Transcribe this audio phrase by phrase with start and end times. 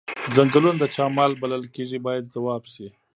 [0.35, 2.87] څنګلونه د چا مال بلل کیږي باید ځواب شي.